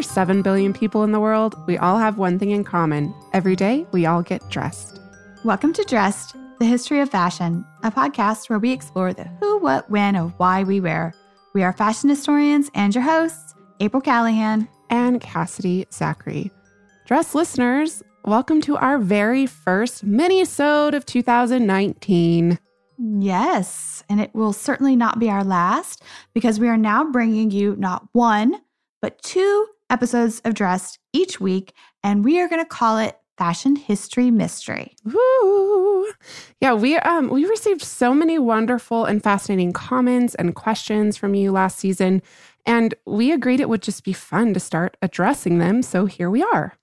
[0.00, 3.14] are 7 billion people in the world, we all have one thing in common.
[3.34, 4.98] Every day, we all get dressed.
[5.44, 9.90] Welcome to Dressed, the history of fashion, a podcast where we explore the who, what,
[9.90, 11.12] when of why we wear.
[11.52, 16.50] We are fashion historians and your hosts, April Callahan and Cassidy Zachary.
[17.04, 22.58] Dress listeners, welcome to our very first mini-sode of 2019.
[22.96, 26.02] Yes, and it will certainly not be our last
[26.32, 28.62] because we are now bringing you not one,
[29.02, 33.76] but two episodes of Dressed each week, and we are going to call it Fashion
[33.76, 34.94] History Mystery.
[35.04, 36.06] Woo!
[36.60, 41.50] Yeah, we um we received so many wonderful and fascinating comments and questions from you
[41.50, 42.22] last season,
[42.66, 45.82] and we agreed it would just be fun to start addressing them.
[45.82, 46.74] So here we are.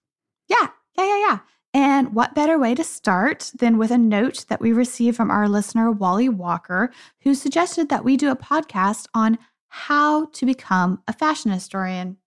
[0.48, 0.68] Yeah,
[0.98, 1.40] yeah, yeah, yeah.
[1.74, 5.48] And what better way to start than with a note that we received from our
[5.48, 9.38] listener, Wally Walker, who suggested that we do a podcast on
[9.70, 12.18] how to become a fashion historian.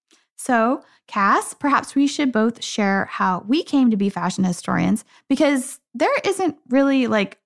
[0.43, 5.81] So, Cass, perhaps we should both share how we came to be fashion historians because
[5.93, 7.37] there isn't really like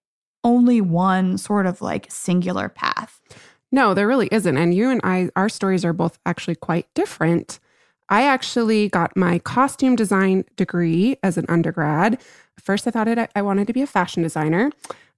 [0.45, 3.21] only one sort of like singular path.
[3.73, 4.57] No, there really isn't.
[4.57, 7.59] And you and I, our stories are both actually quite different.
[8.11, 12.21] I actually got my costume design degree as an undergrad.
[12.61, 14.71] First, I thought it, I wanted to be a fashion designer.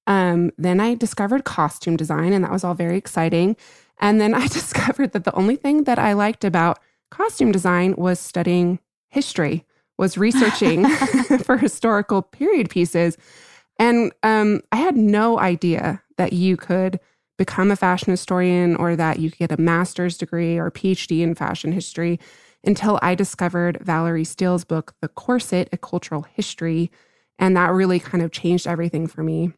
[0.07, 3.55] Um, then I discovered costume design, and that was all very exciting.
[4.01, 6.79] And then I discovered that the only thing that I liked about
[7.11, 9.65] costume design was studying history,
[9.99, 10.89] was researching
[11.45, 13.17] for historical period pieces.
[13.79, 16.99] And um, I had no idea that you could
[17.39, 21.35] become a fashion historian or that you could get a master's degree or PhD in
[21.35, 22.19] fashion history
[22.65, 26.91] until I discovered Valerie Steele's book, The Corset, A Cultural History.
[27.39, 29.53] And that really kind of changed everything for me.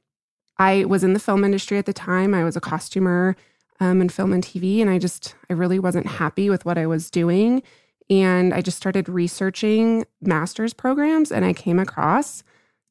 [0.58, 2.34] I was in the film industry at the time.
[2.34, 3.36] I was a costumer
[3.80, 4.80] um, in film and TV.
[4.80, 7.62] And I just, I really wasn't happy with what I was doing.
[8.10, 12.42] And I just started researching master's programs and I came across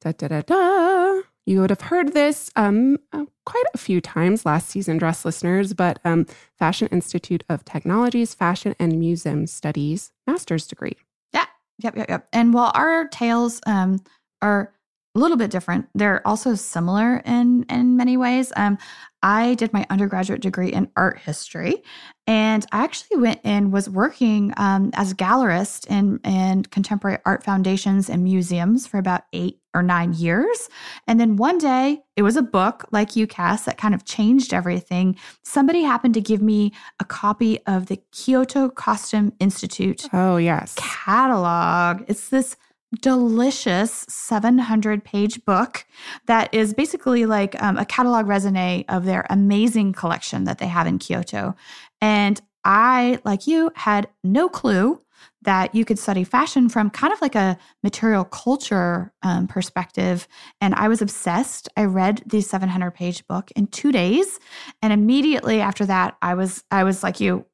[0.02, 1.22] da da da da.
[1.46, 5.74] You would have heard this um, uh, quite a few times last season, dress listeners,
[5.74, 6.26] but um,
[6.60, 10.98] Fashion Institute of Technologies, Fashion and Museum Studies master's degree.
[11.34, 11.46] Yeah,
[11.80, 12.28] yep, yep, yep.
[12.34, 14.02] And while our tales um,
[14.42, 14.74] are
[15.18, 15.88] a little bit different.
[15.96, 18.54] They're also similar in in many ways.
[18.56, 18.78] Um,
[19.28, 21.84] I did my undergraduate degree in art history,
[22.28, 27.44] and I actually went and was working um, as a gallerist in in contemporary art
[27.44, 30.70] foundations and museums for about eight or nine years.
[31.08, 34.54] And then one day, it was a book like you, Cass, that kind of changed
[34.54, 35.18] everything.
[35.44, 36.72] Somebody happened to give me
[37.02, 40.08] a copy of the Kyoto Costume Institute.
[40.14, 42.06] Oh yes, catalog.
[42.08, 42.56] It's this
[43.02, 45.86] delicious 700 page book
[46.26, 50.88] that is basically like um, a catalog resume of their amazing collection that they have
[50.88, 51.56] in Kyoto.
[52.02, 55.02] And I, like you, had no clue
[55.44, 60.28] that you could study fashion from kind of like a material culture um, perspective.
[60.60, 61.70] And I was obsessed.
[61.78, 64.40] I read the 700 page book in two days.
[64.82, 67.46] And immediately after that, I was, I was like you,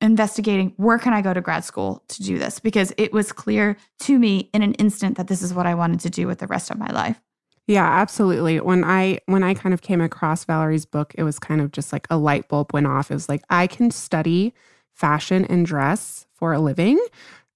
[0.00, 3.76] investigating where can I go to grad school to do this because it was clear
[4.00, 6.46] to me in an instant that this is what I wanted to do with the
[6.46, 7.20] rest of my life.
[7.66, 8.60] Yeah, absolutely.
[8.60, 11.92] When I when I kind of came across Valerie's book, it was kind of just
[11.92, 13.10] like a light bulb went off.
[13.10, 14.54] It was like I can study
[14.94, 16.98] fashion and dress for a living.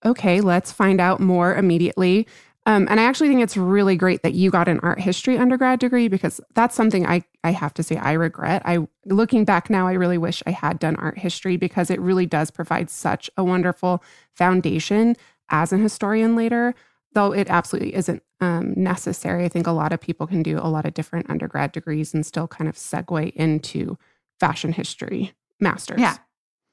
[0.04, 2.26] Okay, let's find out more immediately.
[2.64, 5.80] Um, and I actually think it's really great that you got an art history undergrad
[5.80, 8.62] degree because that's something I, I have to say I regret.
[8.64, 12.26] I looking back now, I really wish I had done art history because it really
[12.26, 14.02] does provide such a wonderful
[14.34, 15.16] foundation
[15.48, 16.74] as an historian later.
[17.14, 19.44] Though it absolutely isn't um, necessary.
[19.44, 22.24] I think a lot of people can do a lot of different undergrad degrees and
[22.24, 23.98] still kind of segue into
[24.40, 26.00] fashion history masters.
[26.00, 26.16] Yeah,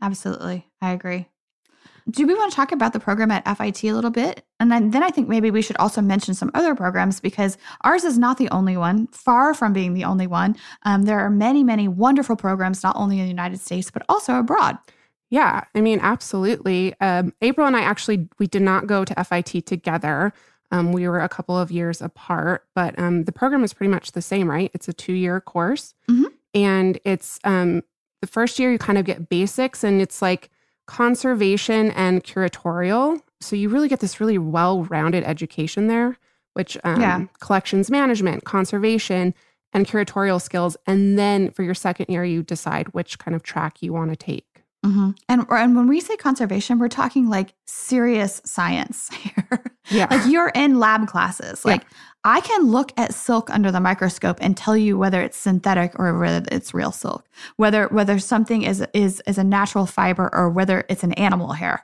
[0.02, 0.70] absolutely.
[0.82, 1.28] I agree
[2.10, 4.44] do we want to talk about the program at FIT a little bit?
[4.60, 8.04] And then, then I think maybe we should also mention some other programs because ours
[8.04, 10.56] is not the only one, far from being the only one.
[10.84, 14.36] Um, there are many, many wonderful programs, not only in the United States, but also
[14.36, 14.78] abroad.
[15.30, 16.96] Yeah, I mean, absolutely.
[17.00, 20.34] Um, April and I actually, we did not go to FIT together.
[20.72, 24.14] Um, we were a couple of years apart, but um, the program is pretty much
[24.14, 24.72] the same, right?
[24.74, 25.94] It's a two year course.
[26.10, 26.26] Mm-hmm.
[26.56, 27.84] And it's um,
[28.22, 30.50] the first year you kind of get basics, and it's like,
[30.90, 33.22] conservation and curatorial.
[33.42, 36.18] So you really get this really well rounded education there,
[36.56, 37.26] which um, yeah.
[37.40, 39.36] collections management, conservation,
[39.72, 40.76] and curatorial skills.
[40.88, 44.16] And then for your second year, you decide which kind of track you want to
[44.16, 44.64] take.
[44.84, 45.12] Mm-hmm.
[45.28, 49.64] And and when we say conservation, we're talking like serious science here.
[49.92, 51.66] Yeah, like you're in lab classes.
[51.66, 51.90] Like yeah.
[52.24, 56.18] I can look at silk under the microscope and tell you whether it's synthetic or
[56.20, 57.26] whether it's real silk,
[57.56, 61.84] whether whether something is is is a natural fiber or whether it's an animal hair.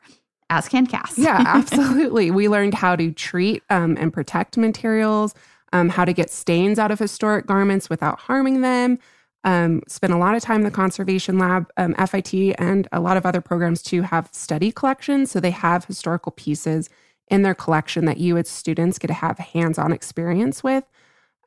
[0.50, 1.18] as can Cass.
[1.18, 2.32] Yeah, absolutely.
[2.32, 5.34] we learned how to treat um, and protect materials,
[5.72, 9.00] um, how to get stains out of historic garments without harming them.
[9.46, 11.72] Um, spent a lot of time in the conservation lab.
[11.78, 15.32] Um, FIT and a lot of other programs too have study collections.
[15.32, 16.90] So they have historical pieces
[17.28, 20.84] in their collection that you as students get to have hands on experience with,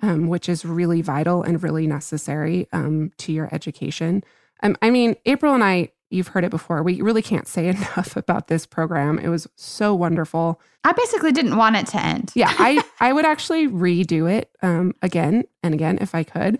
[0.03, 4.25] um, which is really vital and really necessary um, to your education.
[4.63, 6.83] Um, I mean, April and I, you've heard it before.
[6.83, 9.19] We really can't say enough about this program.
[9.19, 10.61] It was so wonderful.
[10.85, 12.33] I basically didn't want it to end.
[12.35, 16.59] Yeah, I, I would actually redo it um, again and again if I could.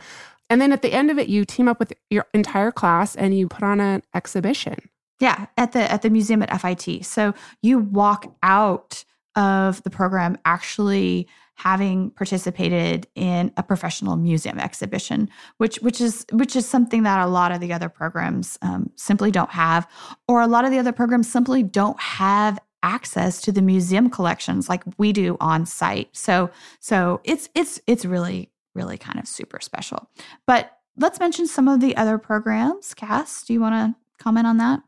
[0.51, 3.37] And then at the end of it, you team up with your entire class and
[3.37, 4.89] you put on an exhibition.
[5.21, 7.05] Yeah, at the at the museum at FIT.
[7.05, 9.05] So you walk out
[9.35, 16.55] of the program actually having participated in a professional museum exhibition, which which is which
[16.55, 19.89] is something that a lot of the other programs um, simply don't have,
[20.29, 24.69] or a lot of the other programs simply don't have access to the museum collections
[24.69, 26.09] like we do on site.
[26.13, 30.09] So so it's it's it's really really kind of super special.
[30.47, 32.95] But let's mention some of the other programs.
[32.95, 34.81] Cass, do you want to comment on that?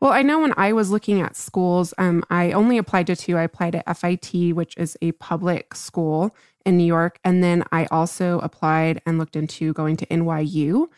[0.00, 3.36] Well, I know when I was looking at schools, um, I only applied to two.
[3.36, 7.18] I applied to FIT, which is a public school in New York.
[7.24, 10.88] And then I also applied and looked into going to NYU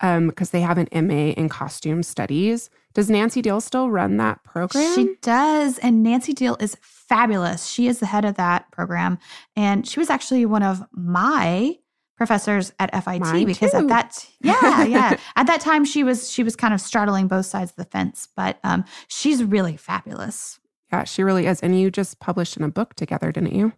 [0.00, 2.70] because um, they have an MA in costume studies.
[2.94, 4.94] Does Nancy Deihl still run that program?
[4.94, 5.78] She does.
[5.78, 7.66] And Nancy Deihl is fabulous.
[7.66, 9.18] She is the head of that program.
[9.54, 11.76] And she was actually one of my
[12.20, 13.78] professors at FIT Mine because too.
[13.78, 17.46] at that yeah yeah at that time she was she was kind of straddling both
[17.46, 20.60] sides of the fence but um she's really fabulous
[20.92, 21.60] Yeah, she really is.
[21.60, 23.72] And you just published in a book together, didn't you?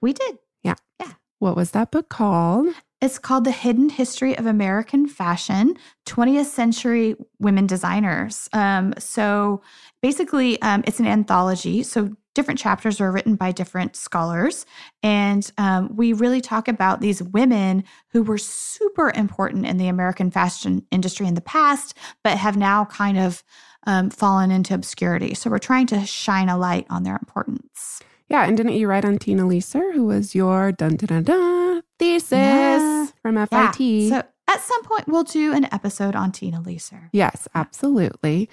[0.00, 2.68] we did yeah yeah What was that book called?
[3.00, 8.48] It's called the hidden history of american fashion 20th century women designers.
[8.52, 9.62] Um so
[10.02, 14.64] basically um it's an anthology so different chapters are written by different scholars
[15.02, 20.30] and um, we really talk about these women who were super important in the american
[20.30, 23.42] fashion industry in the past but have now kind of
[23.88, 25.34] um, fallen into obscurity.
[25.34, 28.00] So we're trying to shine a light on their importance.
[28.28, 31.82] Yeah, and didn't you write on Tina Leser, who was your dun dun dun dun
[31.98, 33.06] thesis Yeah.
[33.22, 33.46] from Yeah.
[33.72, 34.08] FIT?
[34.10, 37.10] So at some point, we'll do an episode on Tina Leser.
[37.12, 38.48] Yes, absolutely.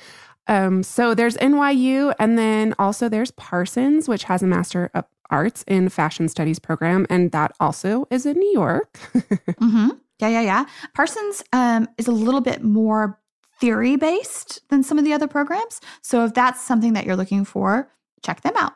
[0.48, 5.64] Um, so there's NYU, and then also there's Parsons, which has a Master of Arts
[5.68, 8.94] in Fashion Studies program, and that also is in New York.
[9.16, 9.90] mm-hmm.
[10.20, 10.66] Yeah, yeah, yeah.
[10.94, 13.20] Parsons um, is a little bit more
[13.60, 15.82] theory based than some of the other programs.
[16.02, 17.90] So if that's something that you're looking for,
[18.24, 18.74] check them out.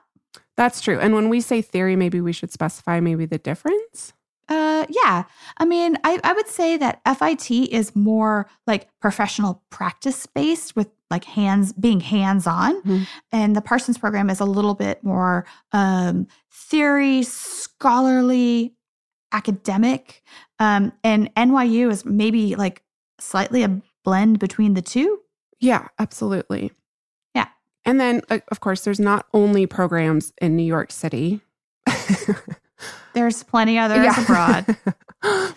[0.57, 0.99] That's true.
[0.99, 4.13] And when we say theory, maybe we should specify maybe the difference.
[4.49, 5.23] Uh, yeah.
[5.57, 10.89] I mean, I, I would say that FIT is more like professional practice based with
[11.11, 12.81] like hands being hands on.
[12.81, 13.07] Mhm.
[13.31, 18.73] And the Parsons program is a little bit more um, theory, scholarly,
[19.31, 20.23] academic.
[20.59, 22.81] Um, and NYU is maybe like
[23.19, 25.19] slightly a blend between the two.
[25.59, 26.71] Yeah, absolutely.
[27.35, 27.47] Yeah.
[27.85, 31.41] And then, uh, of course, there's not only programs in New York City.
[33.13, 34.21] There's plenty others Yeah.
[34.23, 34.77] abroad.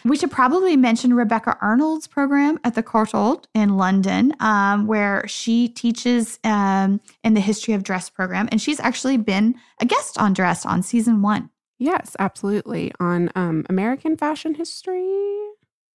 [0.05, 5.69] We should probably mention Rebecca Arnold's program at the Courtauld in London, um, where she
[5.69, 10.33] teaches um, in the history of dress program, and she's actually been a guest on
[10.33, 11.49] Dress on season one.
[11.79, 12.91] yes, absolutely.
[12.99, 15.38] On um, American fashion history.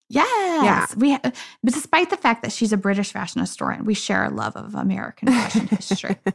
[0.08, 1.18] Yes, we.
[1.18, 1.34] But
[1.66, 5.28] despite the fact that she's a British fashion historian, we share a love of American
[5.28, 6.16] fashion history.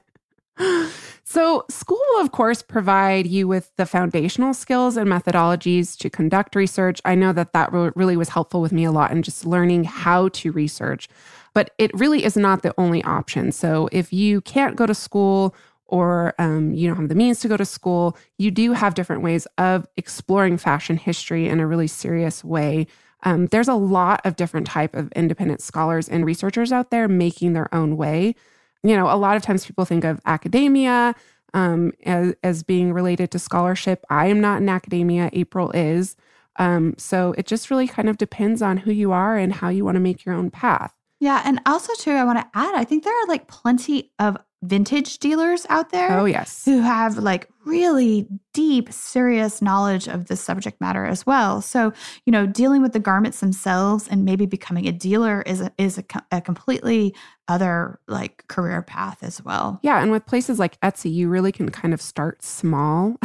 [1.32, 6.54] So, school will, of course, provide you with the foundational skills and methodologies to conduct
[6.54, 7.00] research.
[7.06, 10.28] I know that that really was helpful with me a lot in just learning how
[10.28, 11.08] to research,
[11.54, 13.50] but it really is not the only option.
[13.50, 15.54] So, if you can't go to school
[15.86, 19.22] or um, you don't have the means to go to school, you do have different
[19.22, 22.86] ways of exploring fashion history in a really serious way.
[23.22, 27.54] Um, there's a lot of different type of independent scholars and researchers out there making
[27.54, 28.34] their own way
[28.82, 31.14] you know, a lot of times people think of academia
[31.54, 34.04] um, as, as being related to scholarship.
[34.10, 36.16] I am not in academia, April is.
[36.56, 39.84] Um, so it just really kind of depends on who you are and how you
[39.84, 40.94] want to make your own path.
[41.20, 44.36] yeah, and also too, I want to add, I think there are like plenty of
[44.62, 46.10] vintage dealers out there.
[46.18, 46.64] Oh, yes.
[46.64, 51.60] who have like really deep, serious knowledge of the subject matter as well.
[51.62, 51.92] So,
[52.26, 55.96] you know, dealing with the garments themselves and maybe becoming a dealer is a, is
[55.98, 57.14] a, a completely
[57.48, 59.78] other like career path as well.
[59.82, 63.16] Yeah, and with places like Etsy, you really can kind of start small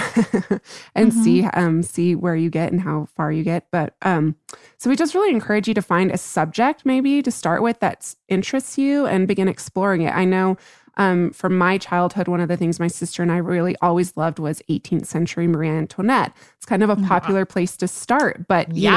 [0.96, 1.24] and Mhm.
[1.24, 3.68] see um, see where you get and how far you get.
[3.72, 4.36] But um,
[4.78, 8.14] so we just really encourage you to find a subject maybe to start with that
[8.28, 10.14] interests you and begin exploring it.
[10.16, 10.58] I know
[10.98, 14.40] Um, from my childhood, one of the things my sister and I really always loved
[14.40, 16.36] was 18th century Marie Antoinette.
[16.58, 18.92] It's kind of a popular place to start, but you Yeah.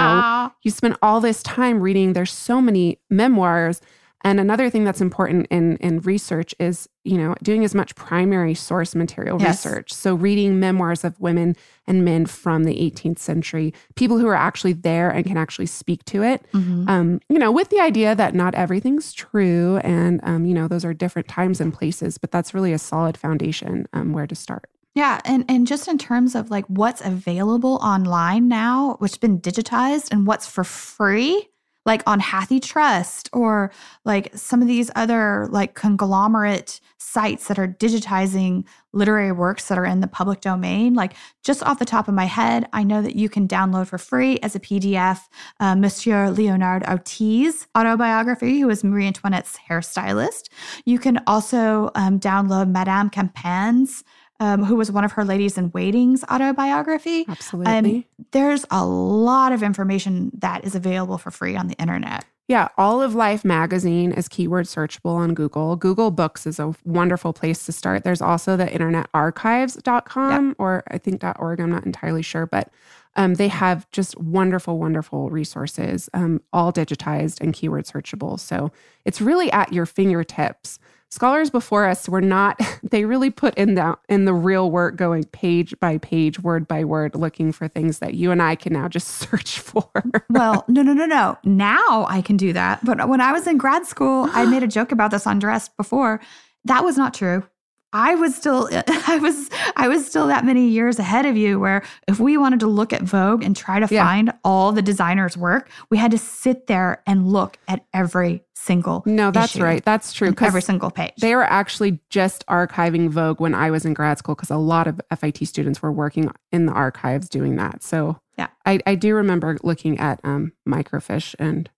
[0.47, 2.15] know, you spend all this time reading.
[2.15, 3.81] There's so many memoirs.
[4.23, 8.55] And another thing that's important in in research is, you know, doing as much primary
[8.55, 9.65] source material Yes.
[9.65, 9.93] research.
[9.95, 14.75] So reading memoirs of women and men from the 18th century, people who are actually
[14.75, 16.45] there and can actually speak to it.
[16.53, 16.89] Mhm.
[16.89, 20.85] Um, you know, with the idea that not everything's true, and um, you know, those
[20.85, 24.69] are different times and places, but that's really a solid foundation um, where to start.
[24.95, 30.09] Yeah, and and just in terms of like what's available online now, which's been digitized,
[30.11, 31.49] and what's for free,
[31.87, 33.73] like on HathiTrust or
[34.05, 39.85] like some of these other like conglomerate sites that are digitizing literary works that are
[39.85, 40.95] in the public domain.
[40.95, 43.99] Like just off the top of my head, I know that you can download for
[43.99, 45.21] free as a PDF
[45.59, 50.51] uh, Monsieur Leonard Autié's autobiography, who was Marie Antoinette's hairstylist.
[50.85, 54.05] You can also um, download Madame Campan's
[54.41, 57.27] um, who was one of her ladies in waiting's autobiography.
[57.29, 58.09] Absolutely.
[58.33, 62.25] There's a lot of information that is available for free on the internet.
[62.49, 65.77] Yeah, All of Life magazine is keyword searchable on Google.
[65.77, 68.03] Google Books is a wonderful place to start.
[68.03, 72.73] There's also the internetarchives.com or I think .org, I'm not entirely sure, but
[73.17, 78.39] um, they have just wonderful, wonderful resources, um, all digitized and keyword searchable.
[78.39, 78.71] So
[79.05, 80.79] it's really at your fingertips.
[81.13, 85.25] Scholars before us were not, they really put in the, in the real work going
[85.25, 88.89] page by page, word by word, looking for things that you and I can now
[88.89, 89.91] just search for.
[90.29, 91.37] Well, no, no, no, no.
[91.45, 92.85] Now I can do that.
[92.85, 95.77] But when I was in grad school, I made a joke about this on Dressed
[95.77, 96.21] before.
[96.65, 97.45] That was not true.
[97.93, 98.69] I was still
[99.07, 102.61] I was I was still that many years ahead of you where if we wanted
[102.61, 104.05] to look at Vogue and try to Yeah.
[104.05, 109.03] find all the designers' work, we had to sit there and look at every single
[109.07, 109.83] no, that's right.
[109.85, 110.35] That's true.
[110.41, 111.15] every single page.
[111.19, 114.87] They were actually just archiving Vogue when I was in grad school because a lot
[114.87, 117.83] of FIT students were working in the archives doing that.
[117.83, 118.49] So Yeah.
[118.67, 121.71] I, I do remember looking at um, microfiche and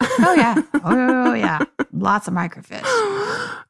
[0.00, 0.62] oh yeah.
[0.84, 1.58] Oh yeah.
[1.92, 2.84] Lots of microfiche.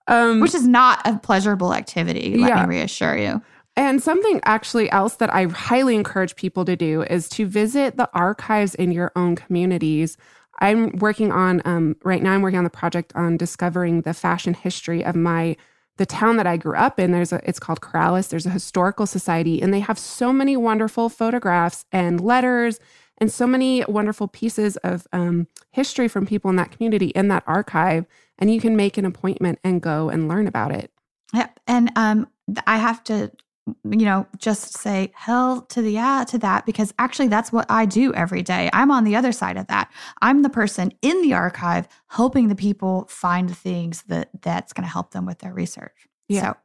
[0.09, 2.67] um, Which is not a pleasurable activity, let Yeah.
[2.67, 3.41] me reassure you.
[3.77, 8.11] and something actually else that I highly encourage people to do is to visit the
[8.13, 10.17] archives in your own communities.
[10.61, 12.33] I'm working on um, right now.
[12.33, 15.57] I'm working on the project on discovering the fashion history of my
[15.99, 17.11] the town that I grew up in.
[17.13, 18.29] There's a it's called Corrales.
[18.31, 22.81] There's a historical society, and they have so many wonderful photographs and letters
[23.19, 27.43] and so many wonderful pieces of um, history from people in that community in that
[27.47, 28.05] archive.
[28.39, 30.91] And you can make an appointment and go and learn about it.
[31.35, 31.49] Yeah.
[31.67, 32.29] And um
[32.67, 33.31] I have to
[33.85, 37.85] you know just say hell to the yeah to that because actually that's what I
[37.85, 38.71] do every day.
[38.73, 39.91] I'm on the other side of that.
[40.23, 44.85] I'm the person in the archive helping the people find the things that that's going
[44.85, 46.09] to help them with their research.
[46.29, 46.43] Yeah.
[46.43, 46.57] So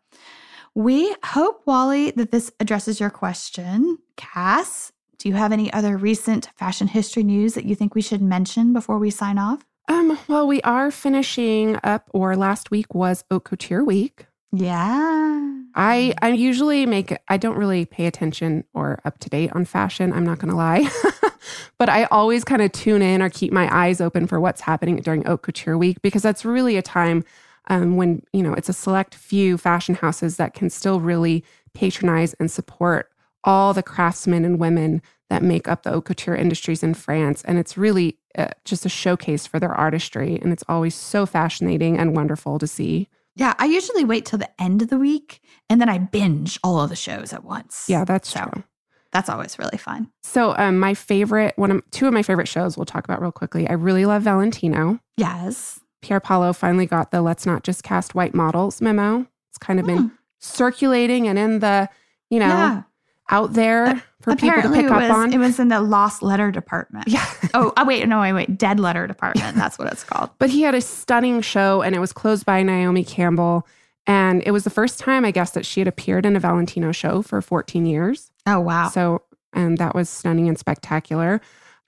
[0.76, 4.00] we hope Wally that this addresses your question.
[4.18, 8.22] Cass, do you have any other recent fashion history news that you think we should
[8.22, 9.64] mention before we sign off?
[9.88, 14.28] Um, well, we are finishing up, or last week was Haute Couture Week.
[14.52, 15.50] Yeah.
[15.76, 20.14] I I usually make I don't really pay attention or up to date on fashion.
[20.14, 20.88] I'm not gonna lie,
[21.80, 24.98] but I always kind of tune in or keep my eyes open for what's happening
[24.98, 27.24] during Haute Couture Week because that's really a time
[27.68, 32.36] um, when you know it's a select few fashion houses that can still really patronize
[32.36, 33.10] and support
[33.44, 37.58] all the craftsmen and women that make up the haute couture industries in France, and
[37.58, 42.16] it's really uh, just a showcase for their artistry, and it's always so fascinating and
[42.16, 43.08] wonderful to see.
[43.36, 46.80] Yeah, I usually wait till the end of the week and then I binge all
[46.82, 47.86] of the shows at once.
[47.88, 48.64] Yeah, that's So- true.
[49.12, 50.10] That's always really fun.
[50.24, 53.32] So, um, my favorite, one of two of my favorite shows, we'll talk about real
[53.32, 53.68] quickly.
[53.70, 55.00] I really love Valentino.
[55.18, 55.80] Yes.
[56.04, 59.28] Pierpaolo finally got the "Let's not just cast white models" memo.
[59.50, 59.96] It's kind of Hmm.
[59.96, 61.90] been circulating and in the,
[62.30, 62.82] you know, yeah.
[63.30, 65.34] Out there for people to pick it up on.
[65.34, 67.08] it was in the lost letter department.
[67.08, 68.58] yeah, oh, oh, wait, no, wait, wait.
[68.58, 69.56] Dead letter department.
[69.56, 70.30] That's what it's called.
[70.40, 73.68] but he had a stunning show, and it was closed by Naomi Campbell,
[74.08, 76.92] and it was the first time, I guess, that she had appeared in a Valentino
[76.92, 78.32] show for 14 years.
[78.46, 78.90] Oh, wow.
[78.90, 79.22] So,
[79.54, 81.40] and that was stunning and spectacular.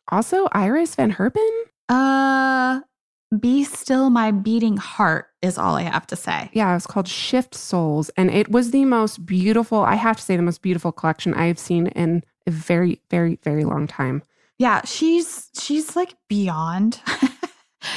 [0.09, 1.49] Also, Iris Van Herpen.
[1.89, 2.81] Uh,
[3.39, 6.49] be still my beating heart is all I have to say.
[6.53, 8.09] Yeah, it was called Shift Souls.
[8.17, 11.59] And it was the most beautiful, I have to say, the most beautiful collection I've
[11.59, 14.23] seen in a very, very, very long time.
[14.57, 17.01] Yeah, she's she's like beyond.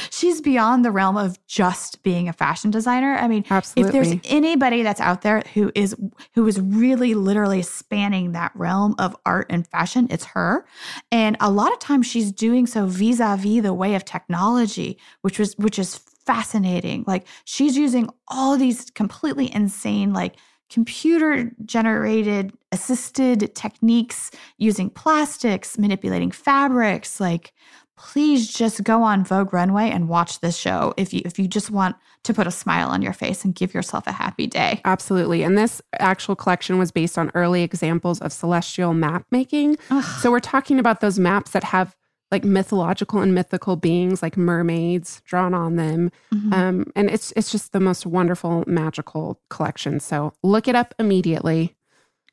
[0.09, 3.15] she's beyond the realm of just being a fashion designer.
[3.15, 3.99] I mean, Absolutely.
[3.99, 5.95] if there's anybody that's out there who is
[6.35, 10.65] who is really literally spanning that realm of art and fashion it's her
[11.11, 15.57] and a lot of times she's doing so vis-a-vis the way of technology which was
[15.57, 17.03] which is fascinating.
[17.07, 20.35] Like she's using all these completely insane, like
[20.69, 24.29] computer generated assisted techniques
[24.59, 27.19] using plastics, manipulating fabrics.
[27.19, 27.51] Like,
[27.99, 31.69] please just go on Vogue Runway and watch this show if you if you just
[31.69, 34.81] want to put a smile on your face and give yourself a happy day.
[34.85, 35.43] Absolutely.
[35.43, 39.77] And this actual collection was based on early examples of celestial map making.
[39.91, 40.03] Ugh.
[40.21, 41.95] So we're talking about those maps that have
[42.31, 46.11] like mythological and mythical beings like mermaids drawn on them.
[46.33, 46.53] Mhm.
[46.53, 49.99] Um, and it's it's just the most wonderful magical collection.
[49.99, 51.75] So look it up immediately.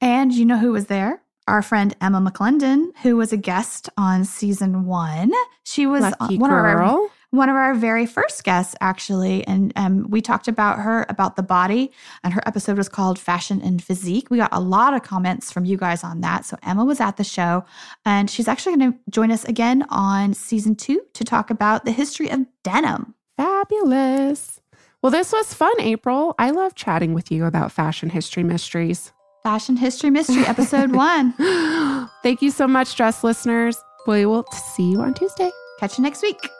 [0.00, 1.22] And you know who was there?
[1.48, 5.32] Our friend Emma McClendon, who was a guest on season one.
[5.64, 9.46] She was Lucky one of our one of our very first guests, actually.
[9.46, 11.92] And um, we talked about her, about the body,
[12.24, 14.28] and her episode was called Fashion and Physique.
[14.30, 16.44] We got a lot of comments from you guys on that.
[16.44, 17.64] So Emma was at the show,
[18.04, 21.92] and she's actually going to join us again on season two to talk about the
[21.92, 23.14] history of denim.
[23.36, 24.60] Fabulous.
[25.02, 26.34] Well, this was fun, April.
[26.38, 29.12] I love chatting with you about fashion history mysteries.
[29.46, 31.32] Fashion History Mystery, episode one.
[32.24, 33.80] Thank you so much, dress listeners.
[34.08, 35.52] We will see you on Tuesday.
[35.78, 36.50] Catch you next week.